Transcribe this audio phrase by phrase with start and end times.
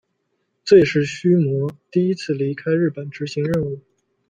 [0.65, 3.79] 这也是须磨第一次离开日本执行任务。